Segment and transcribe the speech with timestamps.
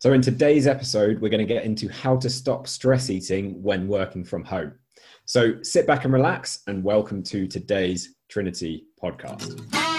[0.00, 3.86] So, in today's episode, we're going to get into how to stop stress eating when
[3.86, 4.72] working from home.
[5.24, 9.89] So, sit back and relax, and welcome to today's Trinity podcast.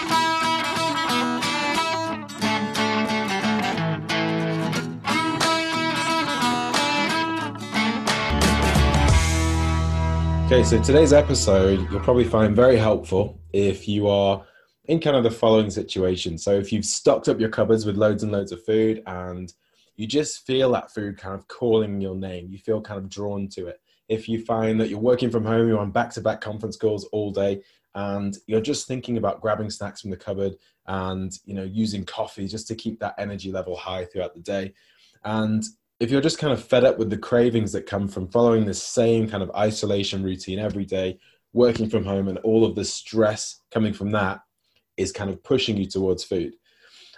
[10.52, 14.44] Okay, so today's episode you'll probably find very helpful if you are
[14.84, 16.36] in kind of the following situation.
[16.36, 19.50] So, if you've stocked up your cupboards with loads and loads of food and
[19.96, 23.48] you just feel that food kind of calling your name, you feel kind of drawn
[23.48, 23.80] to it.
[24.10, 27.06] If you find that you're working from home, you're on back to back conference calls
[27.12, 27.62] all day,
[27.94, 30.52] and you're just thinking about grabbing snacks from the cupboard
[30.86, 34.74] and you know using coffee just to keep that energy level high throughout the day
[35.24, 35.64] and
[36.02, 38.74] if you're just kind of fed up with the cravings that come from following the
[38.74, 41.16] same kind of isolation routine every day,
[41.52, 44.40] working from home, and all of the stress coming from that
[44.96, 46.54] is kind of pushing you towards food.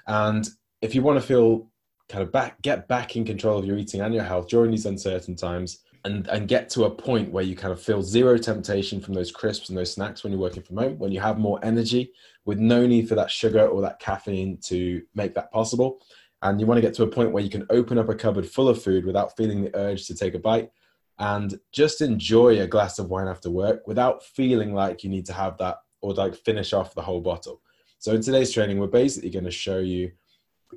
[0.06, 0.46] And
[0.82, 1.70] if you want to feel
[2.10, 4.84] kind of back, get back in control of your eating and your health during these
[4.84, 9.00] uncertain times, and, and get to a point where you kind of feel zero temptation
[9.00, 11.58] from those crisps and those snacks when you're working from home, when you have more
[11.62, 12.12] energy
[12.44, 16.02] with no need for that sugar or that caffeine to make that possible,
[16.44, 18.46] and you want to get to a point where you can open up a cupboard
[18.46, 20.70] full of food without feeling the urge to take a bite
[21.18, 25.32] and just enjoy a glass of wine after work without feeling like you need to
[25.32, 27.62] have that or like finish off the whole bottle.
[27.98, 30.12] So in today's training, we're basically going to show you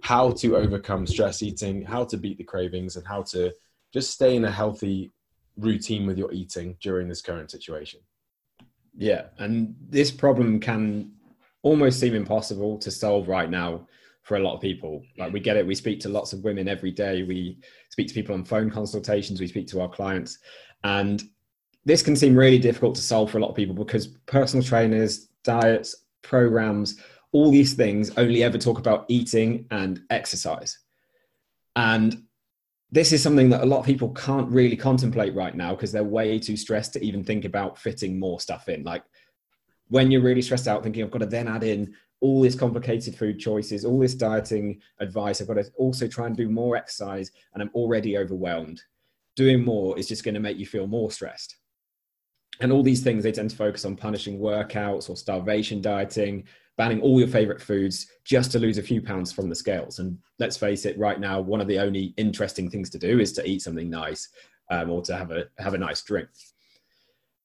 [0.02, 3.54] how to overcome stress eating, how to beat the cravings, and how to
[3.94, 5.12] just stay in a healthy
[5.58, 8.00] routine with your eating during this current situation.
[8.96, 11.12] Yeah, and this problem can
[11.62, 13.88] almost seem impossible to solve right now
[14.28, 15.04] for a lot of people.
[15.18, 15.66] Like we get it.
[15.66, 17.24] We speak to lots of women every day.
[17.24, 19.40] We speak to people on phone consultations.
[19.40, 20.40] We speak to our clients,
[20.84, 21.24] and
[21.86, 25.30] this can seem really difficult to solve for a lot of people because personal trainers,
[25.46, 27.00] diets, programs,
[27.32, 30.80] all these things only ever talk about eating and exercise.
[31.78, 32.24] And
[32.92, 36.04] this is something that a lot of people can't really contemplate right now because they're
[36.04, 38.84] way too stressed to even think about fitting more stuff in.
[38.84, 39.04] Like
[39.88, 43.16] when you're really stressed out, thinking I've got to then add in all these complicated
[43.16, 45.40] food choices, all this dieting advice.
[45.40, 48.82] I've got to also try and do more exercise, and I'm already overwhelmed.
[49.36, 51.58] Doing more is just going to make you feel more stressed.
[52.60, 56.46] And all these things, they tend to focus on punishing workouts or starvation dieting,
[56.76, 60.00] banning all your favorite foods just to lose a few pounds from the scales.
[60.00, 63.32] And let's face it, right now, one of the only interesting things to do is
[63.34, 64.30] to eat something nice
[64.72, 66.30] um, or to have a have a nice drink.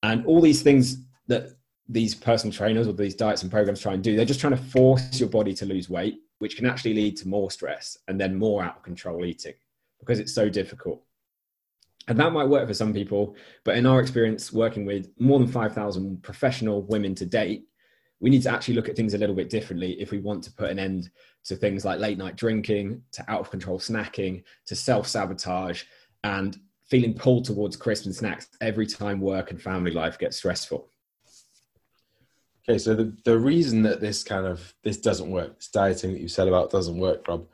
[0.02, 0.96] And all these things
[1.28, 1.50] that
[1.92, 4.16] these personal trainers or these diets and programs try and do.
[4.16, 7.28] They're just trying to force your body to lose weight, which can actually lead to
[7.28, 9.54] more stress and then more out of control eating
[10.00, 11.02] because it's so difficult.
[12.08, 15.46] And that might work for some people, but in our experience working with more than
[15.46, 17.66] 5,000 professional women to date,
[18.18, 20.52] we need to actually look at things a little bit differently if we want to
[20.52, 21.10] put an end
[21.44, 25.84] to things like late night drinking, to out of control snacking, to self sabotage,
[26.24, 30.88] and feeling pulled towards crisps and snacks every time work and family life gets stressful.
[32.68, 36.20] Okay, so the, the reason that this kind of this doesn't work, this dieting that
[36.20, 37.46] you said about doesn't work, Rob,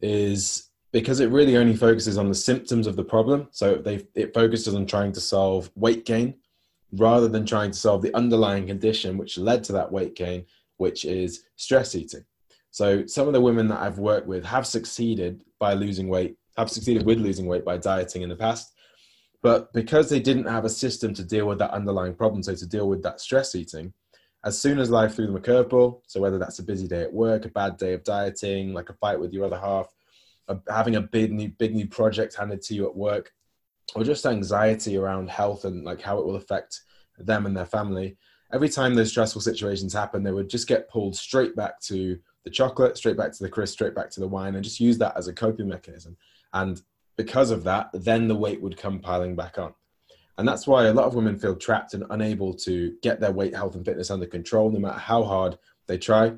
[0.00, 3.48] is because it really only focuses on the symptoms of the problem.
[3.50, 6.36] So they it focuses on trying to solve weight gain
[6.92, 10.46] rather than trying to solve the underlying condition which led to that weight gain,
[10.78, 12.24] which is stress eating.
[12.70, 16.70] So some of the women that I've worked with have succeeded by losing weight, have
[16.70, 18.72] succeeded with losing weight by dieting in the past.
[19.42, 22.66] But because they didn't have a system to deal with that underlying problem, so to
[22.66, 23.92] deal with that stress eating,
[24.44, 27.12] as soon as life threw them a curveball, so whether that's a busy day at
[27.12, 29.86] work, a bad day of dieting, like a fight with your other half,
[30.68, 33.32] having a big new big new project handed to you at work,
[33.94, 36.82] or just anxiety around health and like how it will affect
[37.18, 38.16] them and their family.
[38.52, 42.50] Every time those stressful situations happen, they would just get pulled straight back to the
[42.50, 45.16] chocolate, straight back to the crisp, straight back to the wine, and just use that
[45.16, 46.16] as a coping mechanism.
[46.52, 46.80] And
[47.16, 49.74] because of that, then the weight would come piling back on.
[50.36, 53.54] And that's why a lot of women feel trapped and unable to get their weight,
[53.54, 56.32] health, and fitness under control, no matter how hard they try,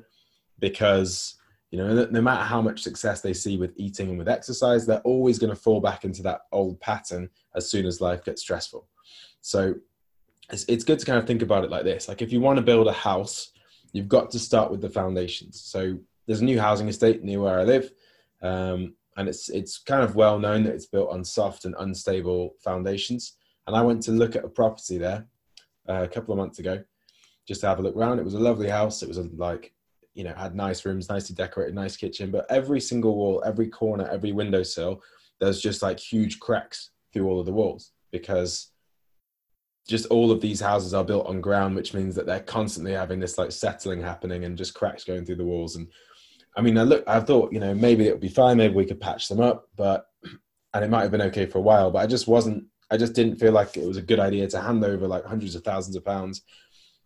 [0.59, 1.35] because
[1.71, 5.01] you know, no matter how much success they see with eating and with exercise, they're
[5.01, 8.87] always going to fall back into that old pattern as soon as life gets stressful.
[9.41, 9.75] So
[10.49, 12.07] it's, it's good to kind of think about it like this.
[12.07, 13.51] Like if you want to build a house,
[13.91, 15.59] you've got to start with the foundations.
[15.59, 17.91] So there's a new housing estate near where I live.
[18.41, 22.55] Um, and it's, it's kind of well known that it's built on soft and unstable
[22.63, 23.33] foundations.
[23.67, 25.27] And I went to look at a property there
[25.87, 26.83] uh, a couple of months ago
[27.47, 28.19] just to have a look around.
[28.19, 29.03] It was a lovely house.
[29.03, 29.73] It was a, like,
[30.17, 34.09] you know had nice rooms nicely decorated nice kitchen but every single wall every corner
[34.09, 34.99] every windowsill
[35.39, 38.71] there's just like huge cracks through all of the walls because
[39.87, 43.19] just all of these houses are built on ground which means that they're constantly having
[43.19, 45.87] this like settling happening and just cracks going through the walls and
[46.57, 48.85] i mean i look i thought you know maybe it would be fine maybe we
[48.85, 50.07] could patch them up but
[50.73, 53.13] and it might have been okay for a while but i just wasn't i just
[53.13, 55.95] didn't feel like it was a good idea to hand over like hundreds of thousands
[55.95, 56.43] of pounds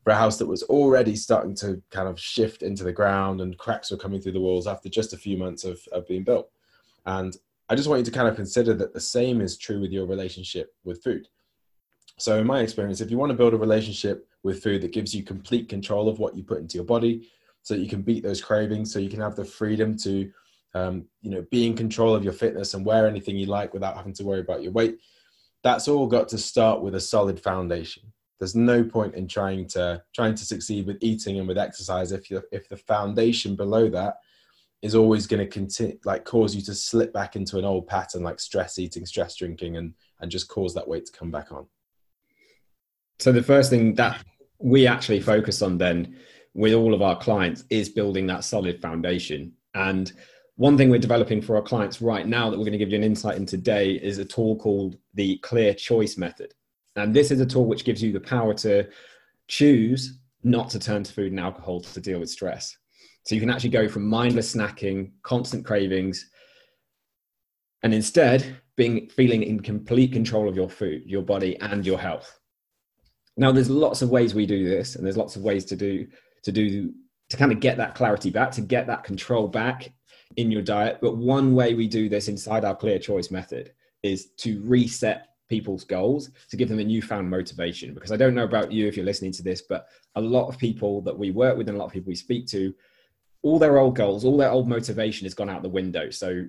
[0.03, 3.57] for a house that was already starting to kind of shift into the ground and
[3.57, 6.49] cracks were coming through the walls after just a few months of, of being built.
[7.05, 7.35] And
[7.69, 10.05] I just want you to kind of consider that the same is true with your
[10.05, 11.27] relationship with food.
[12.17, 15.15] So, in my experience, if you want to build a relationship with food that gives
[15.15, 17.29] you complete control of what you put into your body,
[17.63, 20.31] so that you can beat those cravings, so you can have the freedom to,
[20.73, 23.95] um, you know, be in control of your fitness and wear anything you like without
[23.95, 24.99] having to worry about your weight,
[25.63, 28.03] that's all got to start with a solid foundation.
[28.39, 32.31] There's no point in trying to trying to succeed with eating and with exercise if
[32.31, 34.15] you if the foundation below that
[34.81, 38.23] is always going to continue like cause you to slip back into an old pattern
[38.23, 41.67] like stress eating stress drinking and and just cause that weight to come back on.
[43.19, 44.23] So the first thing that
[44.57, 46.15] we actually focus on then
[46.53, 49.53] with all of our clients is building that solid foundation.
[49.73, 50.11] And
[50.61, 52.95] one thing we're developing for our clients right now that we're going to give you
[52.95, 56.53] an insight in today is a tool called the clear choice method
[56.95, 58.87] and this is a tool which gives you the power to
[59.47, 62.77] choose not to turn to food and alcohol to deal with stress.
[63.23, 66.29] So you can actually go from mindless snacking, constant cravings,
[67.81, 72.39] and instead being feeling in complete control of your food, your body, and your health.
[73.37, 76.07] Now, there's lots of ways we do this, and there's lots of ways to do
[76.43, 76.91] to do
[77.29, 79.91] to kind of get that clarity back, to get that control back
[80.37, 80.99] in your diet.
[81.01, 83.73] But one way we do this inside our clear choice method
[84.03, 87.93] is to reset people's goals to give them a newfound motivation.
[87.93, 90.57] Because I don't know about you if you're listening to this, but a lot of
[90.57, 92.73] people that we work with and a lot of people we speak to,
[93.41, 96.09] all their old goals, all their old motivation has gone out the window.
[96.09, 96.45] So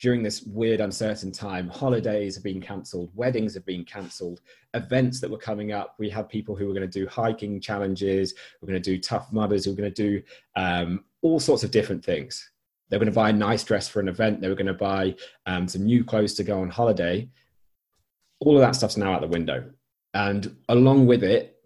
[0.00, 4.40] during this weird, uncertain time, holidays have been cancelled, weddings have been cancelled,
[4.74, 5.96] events that were coming up.
[5.98, 9.32] We have people who were going to do hiking challenges, we're going to do Tough
[9.32, 10.22] Mudders, we're going to do
[10.56, 12.50] um, all sorts of different things.
[12.88, 14.74] They were going to buy a nice dress for an event, they were going to
[14.74, 15.14] buy
[15.46, 17.28] um, some new clothes to go on holiday
[18.40, 19.70] all of that stuff's now out the window.
[20.14, 21.56] And along with it,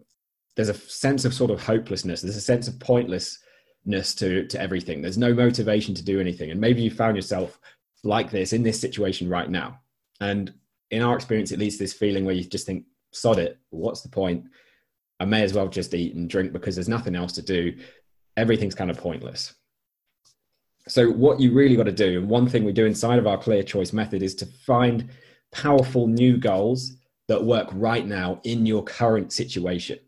[0.56, 2.22] there's a sense of sort of hopelessness.
[2.22, 5.00] There's a sense of pointlessness to, to everything.
[5.00, 6.50] There's no motivation to do anything.
[6.50, 7.58] And maybe you found yourself
[8.04, 9.80] like this in this situation right now.
[10.20, 10.52] And
[10.90, 14.02] in our experience, it leads to this feeling where you just think, sod it, what's
[14.02, 14.44] the point?
[15.20, 17.76] I may as well just eat and drink because there's nothing else to do.
[18.36, 19.54] Everything's kind of pointless.
[20.88, 23.38] So, what you really got to do, and one thing we do inside of our
[23.38, 25.08] clear choice method is to find
[25.52, 26.96] powerful new goals
[27.29, 29.99] that work right now in your current situation.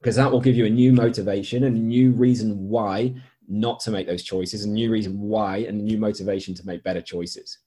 [0.00, 3.14] Because that will give you a new motivation and a new reason why
[3.48, 6.84] not to make those choices a new reason why and a new motivation to make
[6.84, 7.58] better choices.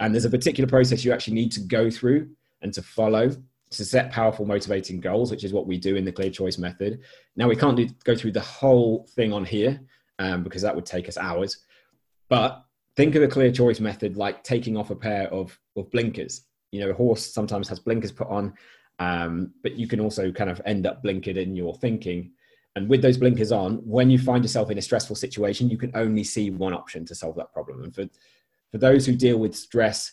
[0.00, 2.30] And there's a particular process you actually need to go through
[2.62, 3.30] and to follow
[3.70, 7.00] to set powerful motivating goals which is what we do in the clear choice method.
[7.36, 9.80] Now we can't do, go through the whole thing on here
[10.18, 11.64] um, because that would take us hours
[12.28, 12.64] but
[12.96, 16.80] think of the clear choice method like taking off a pair of, of blinkers you
[16.80, 18.54] know, a horse sometimes has blinkers put on,
[18.98, 22.32] um, but you can also kind of end up blinkered in your thinking.
[22.76, 25.90] And with those blinkers on, when you find yourself in a stressful situation, you can
[25.94, 27.82] only see one option to solve that problem.
[27.84, 28.06] And for,
[28.70, 30.12] for those who deal with stress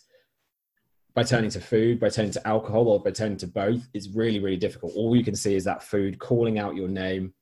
[1.13, 4.39] by turning to food, by turning to alcohol, or by turning to both, it's really,
[4.39, 4.94] really difficult.
[4.96, 7.34] All you can see is that food calling out your name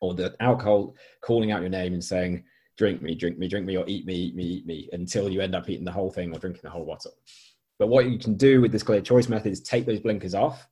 [0.00, 2.44] or the alcohol calling out your name and saying,
[2.76, 5.40] drink me, drink me, drink me, or eat me, eat me, eat me, until you
[5.40, 7.12] end up eating the whole thing or drinking the whole bottle.
[7.78, 10.66] But what you can do with this clear choice method is take those blinkers off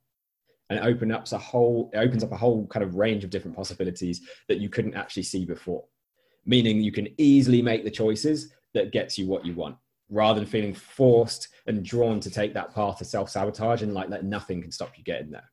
[0.69, 3.29] and it open up a whole it opens up a whole kind of range of
[3.29, 5.83] different possibilities that you couldn't actually see before.
[6.45, 9.75] Meaning you can easily make the choices that gets you what you want
[10.09, 14.25] rather than feeling forced and drawn to take that path of self-sabotage and like that
[14.25, 15.49] nothing can stop you getting there.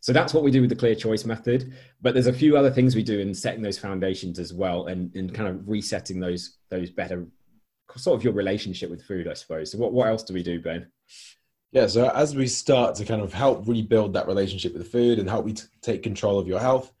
[0.00, 1.74] So that's what we do with the clear choice method.
[2.00, 5.14] But there's a few other things we do in setting those foundations as well and,
[5.14, 7.26] and kind of resetting those those better
[7.96, 9.72] sort of your relationship with food, I suppose.
[9.72, 10.86] So what, what else do we do, Ben?
[11.72, 15.28] Yeah, so as we start to kind of help rebuild that relationship with food and
[15.28, 16.92] help you t- take control of your health,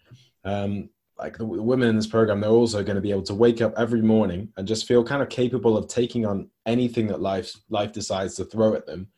[0.44, 3.34] um, like the, the women in this program, they're also going to be able to
[3.34, 7.20] wake up every morning and just feel kind of capable of taking on anything that
[7.20, 9.08] life life decides to throw at them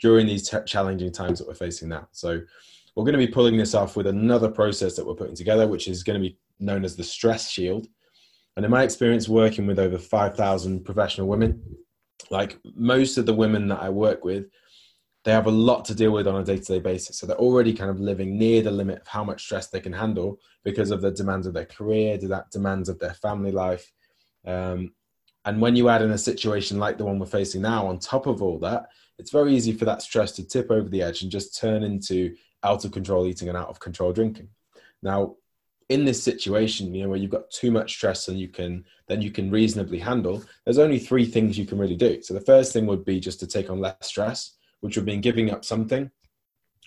[0.00, 2.08] during these t- challenging times that we're facing now.
[2.12, 2.40] So
[2.94, 5.88] we're going to be pulling this off with another process that we're putting together, which
[5.88, 7.88] is going to be known as the stress shield.
[8.56, 11.60] And in my experience working with over 5,000 professional women,
[12.30, 14.46] like most of the women that I work with
[15.24, 17.90] they have a lot to deal with on a day-to-day basis so they're already kind
[17.90, 21.10] of living near the limit of how much stress they can handle because of the
[21.10, 23.90] demands of their career the demands of their family life
[24.46, 24.92] um,
[25.46, 28.26] and when you add in a situation like the one we're facing now on top
[28.26, 28.86] of all that
[29.18, 32.34] it's very easy for that stress to tip over the edge and just turn into
[32.64, 34.48] out of control eating and out of control drinking
[35.02, 35.34] now
[35.90, 39.20] in this situation you know where you've got too much stress and you can then
[39.20, 42.72] you can reasonably handle there's only three things you can really do so the first
[42.72, 46.10] thing would be just to take on less stress which would mean giving up something.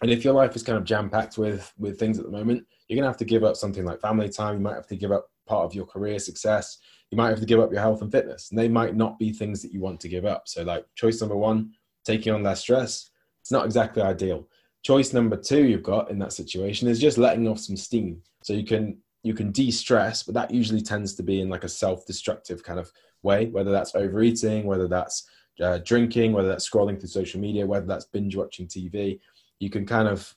[0.03, 2.63] And if your life is kind of jam packed with with things at the moment,
[2.87, 4.53] you're gonna have to give up something like family time.
[4.53, 6.77] You might have to give up part of your career success.
[7.09, 8.51] You might have to give up your health and fitness.
[8.51, 10.47] And they might not be things that you want to give up.
[10.47, 11.71] So, like choice number one,
[12.05, 13.09] taking on less stress.
[13.41, 14.47] It's not exactly ideal.
[14.83, 18.21] Choice number two you've got in that situation is just letting off some steam.
[18.43, 21.69] So you can you can de-stress, but that usually tends to be in like a
[21.69, 22.91] self-destructive kind of
[23.23, 25.27] way, whether that's overeating, whether that's
[25.61, 29.19] uh, drinking, whether that's scrolling through social media, whether that's binge watching TV,
[29.59, 30.33] you can kind of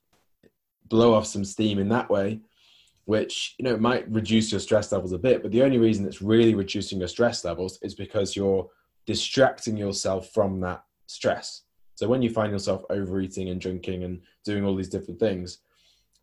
[0.88, 2.40] blow off some steam in that way,
[3.04, 5.42] which you know might reduce your stress levels a bit.
[5.42, 8.68] But the only reason it's really reducing your stress levels is because you're
[9.06, 11.62] distracting yourself from that stress.
[12.00, 15.58] So when you find yourself overeating and drinking and doing all these different things,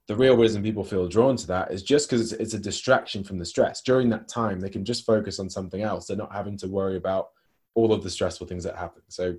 [0.08, 3.24] the real reason people feel drawn to that is just because it's, it's, a distraction
[3.24, 3.84] from the stress.
[3.84, 6.08] During that time, they can just focus on something else.
[6.08, 7.28] They're not having to worry about
[7.76, 9.04] all of the stressful things that happen.
[9.10, 9.36] So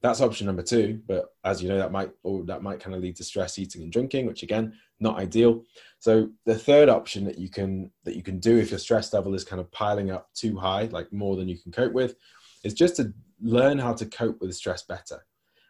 [0.00, 1.02] that's option number two.
[1.06, 3.82] But as you know, that might or that might kind of lead to stress eating
[3.82, 5.62] and drinking, which again, not ideal.
[5.98, 9.34] So the third option that you can that you can do if your stress level
[9.34, 12.14] is kind of piling up too high, like more than you can cope with,
[12.64, 15.20] is just to learn how to cope with stress better.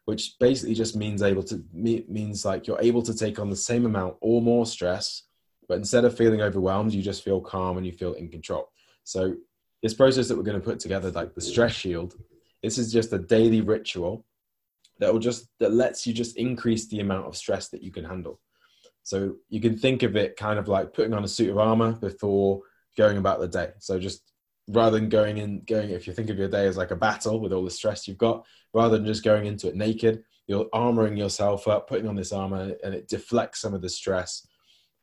[0.06, 3.86] Which basically just means able to means like you're able to take on the same
[3.86, 5.22] amount or more stress,
[5.66, 8.68] but instead of feeling overwhelmed, you just feel calm and you feel in control.
[9.04, 9.34] So
[9.82, 12.14] this process that we're going to put together, like the stress shield,
[12.62, 14.24] this is just a daily ritual
[14.98, 18.04] that will just that lets you just increase the amount of stress that you can
[18.04, 18.40] handle.
[19.02, 21.92] So you can think of it kind of like putting on a suit of armor
[21.92, 22.62] before
[22.96, 23.70] going about the day.
[23.78, 24.22] So just
[24.68, 27.40] rather than going in going if you think of your day as like a battle
[27.40, 31.16] with all the stress you've got, rather than just going into it naked, you're armoring
[31.16, 34.46] yourself up, putting on this armor, and it deflects some of the stress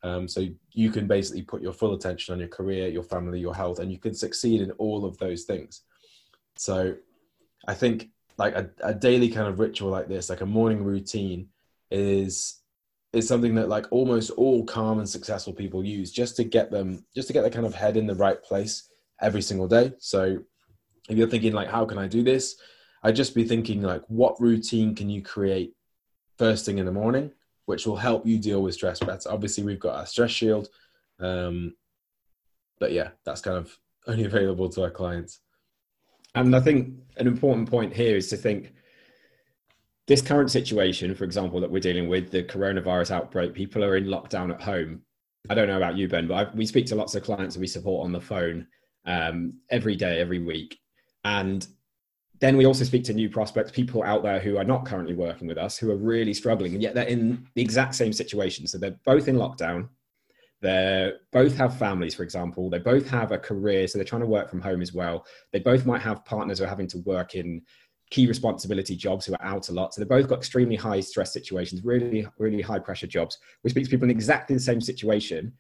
[0.04, 3.56] um, so you can basically put your full attention on your career, your family, your
[3.56, 5.82] health, and you can succeed in all of those things.
[6.56, 6.96] So
[7.68, 11.50] I think like a, a daily kind of ritual like this, like a morning routine,
[11.92, 12.58] is
[13.14, 17.06] is something that like almost all calm and successful people use just to get them
[17.14, 18.88] just to get their kind of head in the right place
[19.22, 19.94] every single day.
[20.00, 20.40] So
[21.10, 22.56] if you're thinking like how can I do this?
[23.04, 25.74] I'd just be thinking like what routine can you create
[26.38, 27.32] first thing in the morning
[27.66, 29.30] which will help you deal with stress better.
[29.30, 30.68] Obviously, we've got our stress shield,
[31.20, 31.74] um,
[32.80, 35.40] but yeah, that's kind of only available to our clients.
[36.36, 38.74] And I think an important point here is to think
[40.08, 44.06] this current situation, for example, that we're dealing with, the coronavirus outbreak, people are in
[44.06, 45.02] lockdown at home.
[45.50, 47.62] I don't know about you, Ben, but I, we speak to lots of clients that
[47.62, 48.68] we support on the phone
[49.06, 50.80] um, every day, every week.
[51.24, 51.66] And
[52.40, 55.48] then we also speak to new prospects, people out there who are not currently working
[55.48, 58.66] with us, who are really struggling, and yet they're in the exact same situation.
[58.66, 59.90] So they're both in lockdown.
[60.62, 62.70] They both have families, for example.
[62.70, 65.26] They both have a career, so they're trying to work from home as well.
[65.52, 67.62] They both might have partners who are having to work in
[68.12, 69.94] key responsibility jobs who are out a lot.
[69.94, 73.38] So they've both got extremely high stress situations, really, really high pressure jobs.
[73.64, 75.54] We speak to people in exactly the same situation,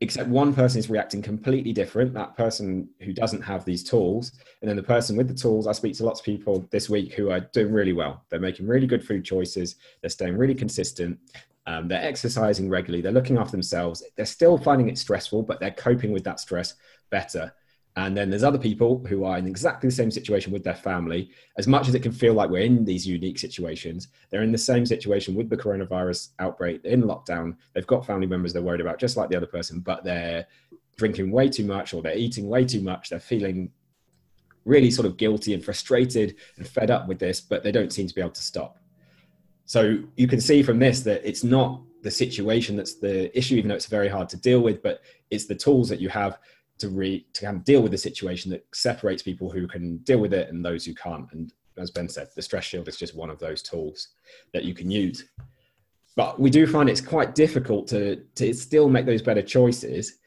[0.00, 4.32] except one person is reacting completely different that person who doesn't have these tools.
[4.60, 7.14] And then the person with the tools i speak to lots of people this week
[7.14, 8.24] who are doing really well.
[8.28, 9.76] They're making really good food choices.
[10.00, 11.18] They're staying really consistent.
[11.66, 13.02] Um, they're exercising regularly.
[13.02, 14.02] They're looking after themselves.
[14.16, 16.74] They're still finding it stressful but they're coping with that stress
[17.10, 17.52] better
[17.96, 21.30] and then there's other people who are in exactly the same situation with their family.
[21.56, 24.58] As much as it can feel like we're in these unique situations, they're in the
[24.58, 27.56] same situation with the coronavirus outbreak, in lockdown.
[27.74, 30.46] They've got family members they're worried about, just like the other person, but they're
[30.96, 33.08] drinking way too much or they're eating way too much.
[33.08, 33.70] They're feeling
[34.66, 38.06] really sort of guilty and frustrated and fed up with this, but they don't seem
[38.08, 38.78] to be able to stop.
[39.64, 43.68] So you can see from this that it's not the situation that's the issue, even
[43.68, 45.00] though it's very hard to deal with, but
[45.30, 46.38] it's the tools that you have
[46.78, 50.18] to re to kind of deal with the situation that separates people who can deal
[50.18, 51.30] with it and those who can't.
[51.32, 54.08] And as Ben said, the stress shield is just one of those tools
[54.52, 55.24] that you can use.
[56.16, 60.18] But we do find it's quite difficult to to still make those better choices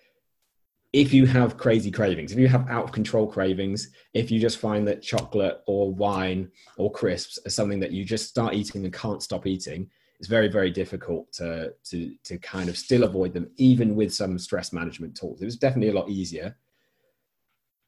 [0.91, 4.57] if you have crazy cravings, if you have out of control cravings, if you just
[4.57, 8.93] find that chocolate or wine or crisps are something that you just start eating and
[8.93, 9.87] can't stop eating,
[10.19, 14.37] it's very very difficult to to to kind of still avoid them even with some
[14.37, 16.55] stress management tools it was definitely a lot easier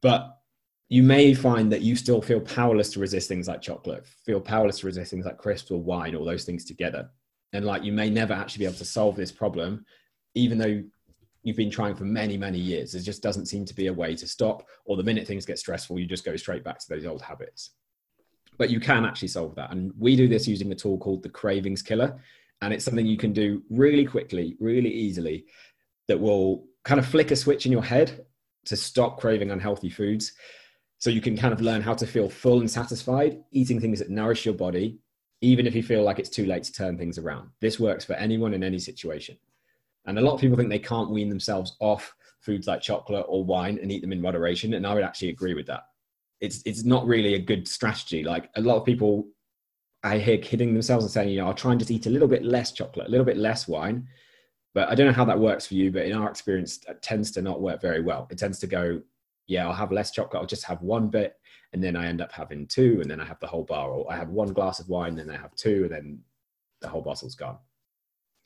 [0.02, 0.42] but
[0.92, 4.80] you may find that you still feel powerless to resist things like chocolate, feel powerless
[4.80, 7.10] to resist things like crisps or wine, all those things together.
[7.54, 9.86] And like you may never actually be able to solve this problem,
[10.36, 10.84] even though
[11.44, 12.92] you've been trying for many, many years.
[12.92, 15.60] There just doesn't seem to be a way to stop, or the minute things get
[15.60, 17.72] stressful, you just go straight back to those old habits.
[18.62, 19.72] But you can actually solve that.
[19.72, 22.22] And we do this using a tool called the Cravings Killer.
[22.62, 25.46] And it's something you can do really quickly, really easily,
[26.08, 28.24] that will kind of flick a switch in your head
[28.66, 30.34] to stop craving unhealthy foods.
[31.00, 34.12] So you can kind of learn how to feel full and satisfied, eating things that
[34.12, 35.00] nourish your body,
[35.42, 37.50] even if you feel like it's too late to turn things around.
[37.62, 39.40] This works for anyone in any situation.
[40.06, 43.44] And a lot of people think they can't wean themselves off foods like chocolate or
[43.44, 44.76] wine and eat them in moderation.
[44.76, 45.86] And I would actually agree with that.
[46.42, 48.24] It's it's not really a good strategy.
[48.24, 49.28] Like a lot of people
[50.04, 52.28] I hear kidding themselves and saying, you know, I'll try and just eat a little
[52.28, 54.08] bit less chocolate, a little bit less wine.
[54.74, 57.32] But I don't know how that works for you, but in our experience, it tends
[57.32, 58.28] to not work very well.
[58.32, 59.02] It tends to go,
[59.48, 61.36] yeah, I'll have less chocolate, I'll just have one bit,
[61.74, 64.12] and then I end up having two, and then I have the whole bar, or
[64.12, 66.20] I have one glass of wine, then I have two, and then
[66.80, 67.58] the whole bottle's gone.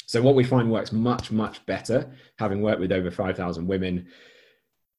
[0.08, 4.08] So what we find works much, much better, having worked with over 5,000 women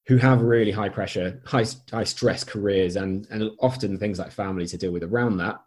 [0.06, 4.66] who have really high pressure, high, high stress careers, and, and often things like family
[4.66, 5.60] to deal with around that,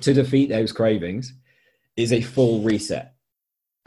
[0.00, 1.34] to defeat those cravings
[1.96, 3.14] is a full reset.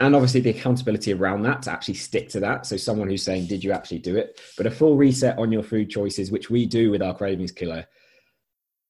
[0.00, 2.66] And obviously the accountability around that to actually stick to that.
[2.66, 4.40] So someone who's saying, did you actually do it?
[4.56, 7.86] But a full reset on your food choices, which we do with our cravings killer,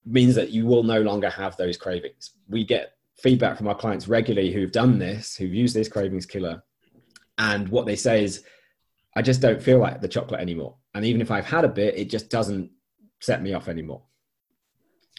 [0.04, 2.32] means that you will no longer have those cravings.
[2.48, 6.62] We get feedback from our clients regularly who've done this, who've used this cravings killer,
[7.38, 8.44] and what they say is,
[9.16, 10.76] I just don't feel like the chocolate anymore.
[10.94, 12.70] And even if I've had a bit, it just doesn't
[13.20, 14.02] set me off anymore.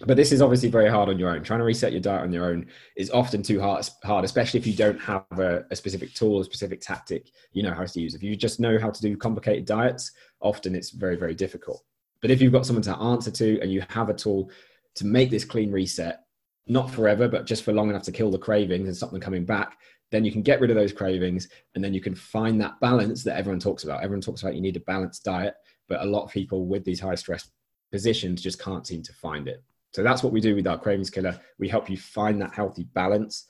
[0.06, 1.42] But this is obviously very hard on your own.
[1.42, 4.68] Trying to reset your diet on your own is often too hard, hard especially if
[4.68, 8.14] you don't have a, a specific tool, a specific tactic you know how to use.
[8.14, 10.12] If you just know how to do complicated diets,
[10.42, 11.82] often it's very, very difficult.
[12.22, 14.52] But if you've got someone to answer to and you have a tool
[14.96, 16.25] to make this clean reset,
[16.68, 19.46] not forever, but just for long enough to kill the cravings and stop them coming
[19.46, 19.78] back,
[20.12, 23.24] then you can get rid of those cravings and then you can find that balance
[23.24, 24.04] that everyone talks about.
[24.04, 25.56] Everyone talks about you need a balanced diet,
[25.88, 27.50] but a lot of people with these high stress
[27.92, 29.64] positions just can't seem to find it.
[29.94, 31.40] So that's what we do with our cravings killer.
[31.58, 33.46] We help you find that healthy balance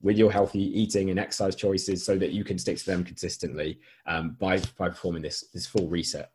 [0.00, 3.80] with your healthy eating and exercise choices so that you can stick to them consistently
[4.06, 6.30] um, by, by performing this, this full reset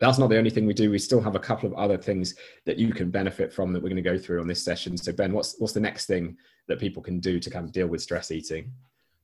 [0.00, 0.90] that's not the only thing we do.
[0.90, 2.34] We still have a couple of other things
[2.64, 4.96] that you can benefit from that we're going to go through on this session.
[4.96, 7.86] So Ben, what's what's the next thing that people can do to kind of deal
[7.86, 8.72] with stress eating?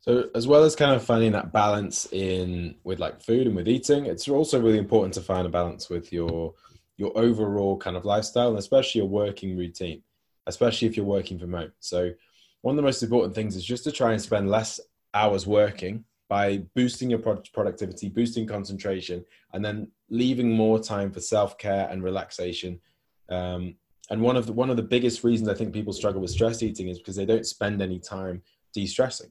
[0.01, 3.69] So as well as kind of finding that balance in with like food and with
[3.69, 6.55] eating, it's also really important to find a balance with your
[6.99, 10.03] your overall kind of lifestyle and especially your working routine,
[10.47, 11.73] especially if you're working from home.
[11.81, 12.13] So
[12.61, 14.79] one of the most important things is just to try and spend less
[15.15, 21.57] hours working by boosting your productivity, boosting concentration, and then leaving more time for self
[21.59, 22.81] care and relaxation.
[23.29, 23.77] Um,
[24.11, 26.63] and one of the one of the biggest reasons I think people struggle with stress
[26.63, 29.31] eating is because they don't spend any time de-stressing.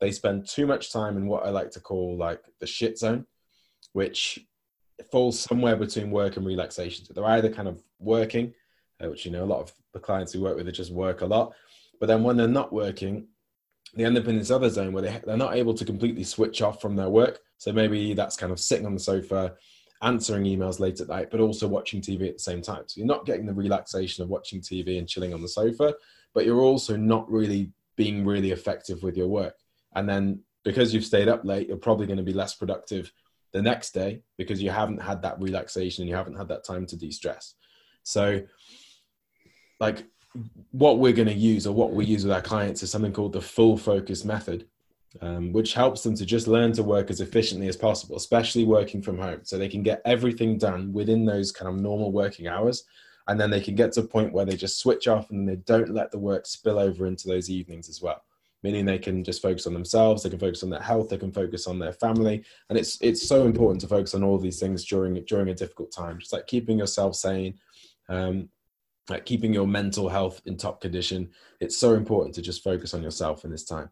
[0.00, 3.26] They spend too much time in what I like to call like the shit zone,
[3.92, 4.38] which
[5.10, 7.04] falls somewhere between work and relaxation.
[7.04, 8.52] So they're either kind of working,
[9.02, 11.20] uh, which you know a lot of the clients we work with they just work
[11.20, 11.54] a lot,
[12.00, 13.28] but then when they're not working,
[13.96, 16.62] they end up in this other zone where they, they're not able to completely switch
[16.62, 17.40] off from their work.
[17.58, 19.54] So maybe that's kind of sitting on the sofa,
[20.02, 22.82] answering emails late at night, but also watching TV at the same time.
[22.86, 25.94] So you're not getting the relaxation of watching TV and chilling on the sofa,
[26.34, 29.54] but you're also not really being really effective with your work.
[29.94, 33.12] And then because you've stayed up late, you're probably going to be less productive
[33.52, 36.86] the next day because you haven't had that relaxation and you haven't had that time
[36.86, 37.54] to de stress.
[38.02, 38.42] So,
[39.78, 40.04] like,
[40.72, 43.32] what we're going to use or what we use with our clients is something called
[43.32, 44.66] the full focus method,
[45.20, 49.00] um, which helps them to just learn to work as efficiently as possible, especially working
[49.00, 49.40] from home.
[49.44, 52.84] So they can get everything done within those kind of normal working hours.
[53.28, 55.56] And then they can get to a point where they just switch off and they
[55.56, 58.22] don't let the work spill over into those evenings as well.
[58.62, 61.32] Meaning they can just focus on themselves, they can focus on their health, they can
[61.32, 62.44] focus on their family.
[62.68, 65.92] And it's it's so important to focus on all these things during during a difficult
[65.92, 66.18] time.
[66.18, 67.58] Just like keeping yourself sane,
[68.08, 68.48] um,
[69.08, 71.30] like keeping your mental health in top condition.
[71.60, 73.90] It's so important to just focus on yourself in this time.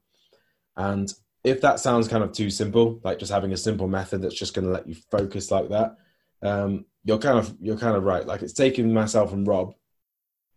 [0.77, 1.12] And
[1.44, 4.55] if that sounds kind of too simple, like just having a simple method that's just
[4.55, 5.96] going to let you focus like that,
[6.42, 8.27] um, you're kind of you're kind of right.
[8.27, 9.75] Like it's taken myself and Rob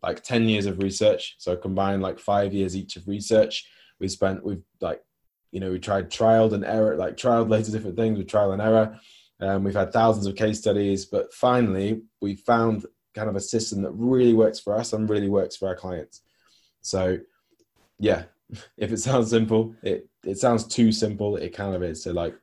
[0.04, 1.36] like 10 years of research.
[1.39, 3.68] So combined like five years each of research.
[4.00, 5.02] We spent we've like
[5.52, 8.52] you know we tried trialed and error like trialed loads of different things with trial
[8.52, 9.00] and error.
[9.41, 13.82] Um, we've had thousands of case studies, but finally we found kind of a system
[13.82, 16.21] that really works for us and really works for our clients.
[16.82, 17.17] So,
[17.99, 18.23] yeah,
[18.78, 21.38] if it sounds simple, it it sounds too simple.
[21.38, 22.04] It kind of is.
[22.04, 22.36] So, like,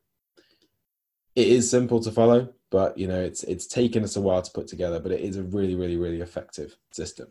[1.36, 4.50] it is simple to follow, but you know it's it's taken us a while to
[4.50, 7.28] put together but it is a really really really effective system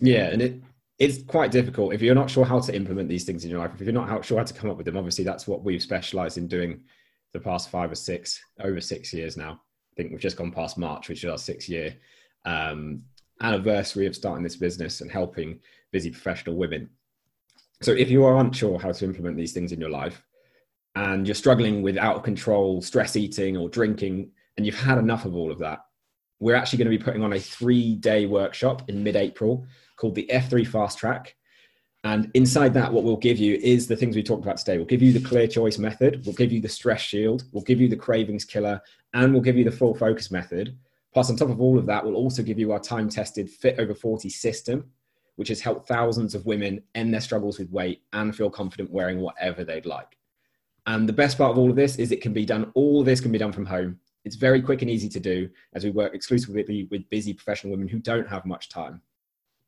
[0.00, 0.60] yeah and it
[0.98, 3.70] it's quite difficult if you're not sure how to implement these things in your life
[3.74, 6.36] if you're not sure how to come up with them obviously that's what we've specialized
[6.36, 6.80] in doing
[7.32, 10.76] the past five or six over six years now i think we've just gone past
[10.76, 11.94] march which is our six year
[12.44, 13.02] um,
[13.42, 15.58] anniversary of starting this business and helping
[15.92, 16.88] busy professional women
[17.82, 20.22] so if you are unsure how to implement these things in your life
[20.96, 25.24] and you're struggling with out of control stress eating or drinking and you've had enough
[25.24, 25.80] of all of that
[26.40, 30.14] we're actually going to be putting on a three day workshop in mid April called
[30.14, 31.36] the F3 Fast Track.
[32.02, 34.76] And inside that, what we'll give you is the things we talked about today.
[34.76, 37.80] We'll give you the clear choice method, we'll give you the stress shield, we'll give
[37.80, 38.78] you the cravings killer,
[39.14, 40.76] and we'll give you the full focus method.
[41.14, 43.78] Plus, on top of all of that, we'll also give you our time tested Fit
[43.78, 44.90] Over 40 system,
[45.36, 49.20] which has helped thousands of women end their struggles with weight and feel confident wearing
[49.20, 50.18] whatever they'd like.
[50.86, 53.06] And the best part of all of this is it can be done, all of
[53.06, 53.98] this can be done from home.
[54.24, 57.88] It's very quick and easy to do as we work exclusively with busy professional women
[57.88, 59.00] who don't have much time